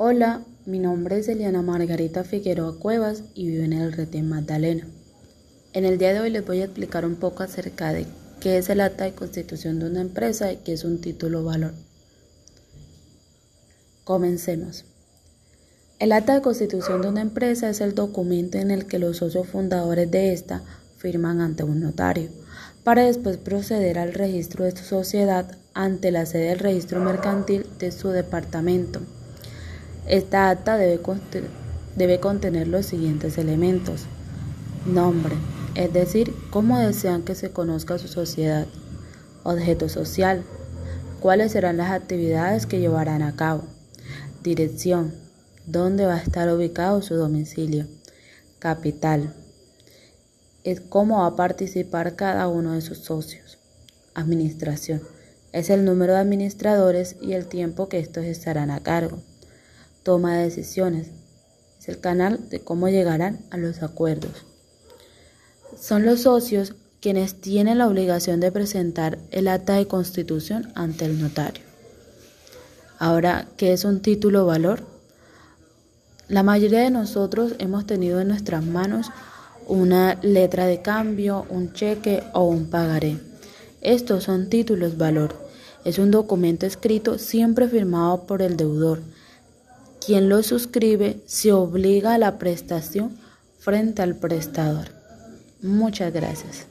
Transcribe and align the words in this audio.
Hola, 0.00 0.44
mi 0.64 0.78
nombre 0.78 1.18
es 1.18 1.26
Eliana 1.26 1.60
Margarita 1.60 2.22
Figueroa 2.22 2.78
Cuevas 2.78 3.24
y 3.34 3.48
vivo 3.48 3.64
en 3.64 3.72
el 3.72 3.92
Retén 3.92 4.28
Magdalena. 4.28 4.86
En 5.72 5.84
el 5.84 5.98
día 5.98 6.12
de 6.12 6.20
hoy 6.20 6.30
les 6.30 6.46
voy 6.46 6.60
a 6.60 6.66
explicar 6.66 7.04
un 7.04 7.16
poco 7.16 7.42
acerca 7.42 7.92
de 7.92 8.06
qué 8.38 8.58
es 8.58 8.68
el 8.68 8.80
acta 8.80 9.02
de 9.02 9.14
constitución 9.16 9.80
de 9.80 9.86
una 9.86 10.00
empresa 10.00 10.52
y 10.52 10.58
qué 10.58 10.74
es 10.74 10.84
un 10.84 11.00
título 11.00 11.42
valor. 11.42 11.74
Comencemos. 14.04 14.84
El 15.98 16.12
acta 16.12 16.34
de 16.34 16.42
constitución 16.42 17.02
de 17.02 17.08
una 17.08 17.22
empresa 17.22 17.68
es 17.68 17.80
el 17.80 17.96
documento 17.96 18.56
en 18.58 18.70
el 18.70 18.86
que 18.86 19.00
los 19.00 19.16
socios 19.16 19.48
fundadores 19.48 20.08
de 20.08 20.32
esta 20.32 20.62
firman 20.96 21.40
ante 21.40 21.64
un 21.64 21.80
notario, 21.80 22.30
para 22.84 23.02
después 23.02 23.36
proceder 23.36 23.98
al 23.98 24.14
registro 24.14 24.64
de 24.64 24.76
su 24.76 24.84
sociedad 24.84 25.58
ante 25.74 26.12
la 26.12 26.24
sede 26.24 26.50
del 26.50 26.60
registro 26.60 27.00
mercantil 27.00 27.66
de 27.80 27.90
su 27.90 28.10
departamento. 28.10 29.00
Esta 30.08 30.48
acta 30.48 30.78
debe, 30.78 31.02
debe 31.94 32.18
contener 32.18 32.66
los 32.66 32.86
siguientes 32.86 33.36
elementos. 33.36 34.06
Nombre, 34.86 35.36
es 35.74 35.92
decir, 35.92 36.34
cómo 36.48 36.78
desean 36.78 37.24
que 37.24 37.34
se 37.34 37.50
conozca 37.50 37.98
su 37.98 38.08
sociedad. 38.08 38.66
Objeto 39.42 39.90
social, 39.90 40.44
cuáles 41.20 41.52
serán 41.52 41.76
las 41.76 41.90
actividades 41.90 42.64
que 42.64 42.80
llevarán 42.80 43.20
a 43.20 43.36
cabo. 43.36 43.64
Dirección, 44.42 45.12
dónde 45.66 46.06
va 46.06 46.14
a 46.14 46.22
estar 46.22 46.50
ubicado 46.50 47.02
su 47.02 47.14
domicilio. 47.14 47.86
Capital, 48.60 49.34
es 50.64 50.80
cómo 50.80 51.18
va 51.18 51.26
a 51.26 51.36
participar 51.36 52.16
cada 52.16 52.48
uno 52.48 52.72
de 52.72 52.80
sus 52.80 53.00
socios. 53.00 53.58
Administración, 54.14 55.02
es 55.52 55.68
el 55.68 55.84
número 55.84 56.14
de 56.14 56.20
administradores 56.20 57.16
y 57.20 57.34
el 57.34 57.44
tiempo 57.44 57.90
que 57.90 57.98
estos 57.98 58.24
estarán 58.24 58.70
a 58.70 58.80
cargo 58.80 59.18
toma 60.02 60.36
de 60.36 60.44
decisiones. 60.44 61.08
Es 61.78 61.88
el 61.88 62.00
canal 62.00 62.48
de 62.48 62.60
cómo 62.60 62.88
llegarán 62.88 63.40
a 63.50 63.56
los 63.56 63.82
acuerdos. 63.82 64.44
Son 65.80 66.04
los 66.04 66.22
socios 66.22 66.74
quienes 67.00 67.40
tienen 67.40 67.78
la 67.78 67.86
obligación 67.86 68.40
de 68.40 68.50
presentar 68.50 69.18
el 69.30 69.48
acta 69.48 69.74
de 69.74 69.86
constitución 69.86 70.72
ante 70.74 71.04
el 71.04 71.20
notario. 71.20 71.62
Ahora, 72.98 73.46
¿qué 73.56 73.72
es 73.72 73.84
un 73.84 74.00
título 74.00 74.44
valor? 74.46 74.82
La 76.26 76.42
mayoría 76.42 76.80
de 76.80 76.90
nosotros 76.90 77.54
hemos 77.58 77.86
tenido 77.86 78.20
en 78.20 78.28
nuestras 78.28 78.64
manos 78.64 79.10
una 79.66 80.18
letra 80.22 80.66
de 80.66 80.82
cambio, 80.82 81.46
un 81.48 81.72
cheque 81.72 82.24
o 82.32 82.44
un 82.44 82.70
pagaré. 82.70 83.18
Estos 83.80 84.24
son 84.24 84.48
títulos 84.50 84.98
valor. 84.98 85.36
Es 85.84 85.98
un 85.98 86.10
documento 86.10 86.66
escrito 86.66 87.18
siempre 87.18 87.68
firmado 87.68 88.26
por 88.26 88.42
el 88.42 88.56
deudor 88.56 89.00
quien 90.08 90.30
lo 90.30 90.42
suscribe 90.42 91.20
se 91.26 91.52
obliga 91.52 92.14
a 92.14 92.18
la 92.18 92.38
prestación 92.38 93.18
frente 93.58 94.00
al 94.00 94.16
prestador. 94.16 94.88
Muchas 95.60 96.14
gracias. 96.14 96.64